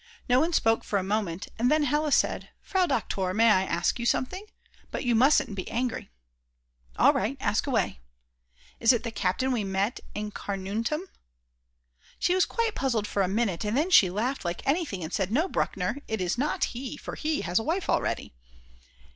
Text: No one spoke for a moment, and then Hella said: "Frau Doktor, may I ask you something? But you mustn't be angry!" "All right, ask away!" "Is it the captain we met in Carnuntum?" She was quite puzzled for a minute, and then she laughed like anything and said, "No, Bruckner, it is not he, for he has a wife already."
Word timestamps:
No 0.27 0.39
one 0.39 0.51
spoke 0.51 0.83
for 0.83 0.97
a 0.97 1.03
moment, 1.03 1.47
and 1.59 1.69
then 1.69 1.83
Hella 1.83 2.11
said: 2.11 2.49
"Frau 2.63 2.87
Doktor, 2.87 3.35
may 3.35 3.51
I 3.51 3.65
ask 3.65 3.99
you 3.99 4.05
something? 4.07 4.47
But 4.89 5.03
you 5.05 5.13
mustn't 5.13 5.53
be 5.53 5.69
angry!" 5.69 6.09
"All 6.97 7.13
right, 7.13 7.37
ask 7.39 7.67
away!" 7.67 7.99
"Is 8.79 8.91
it 8.91 9.03
the 9.03 9.11
captain 9.11 9.51
we 9.51 9.63
met 9.63 9.99
in 10.15 10.31
Carnuntum?" 10.31 11.03
She 12.17 12.33
was 12.33 12.45
quite 12.45 12.73
puzzled 12.73 13.05
for 13.05 13.21
a 13.21 13.27
minute, 13.27 13.63
and 13.63 13.77
then 13.77 13.91
she 13.91 14.09
laughed 14.09 14.43
like 14.43 14.65
anything 14.65 15.03
and 15.03 15.13
said, 15.13 15.31
"No, 15.31 15.47
Bruckner, 15.47 15.97
it 16.07 16.19
is 16.19 16.35
not 16.35 16.63
he, 16.73 16.97
for 16.97 17.13
he 17.13 17.41
has 17.41 17.59
a 17.59 17.63
wife 17.63 17.87
already." 17.87 18.33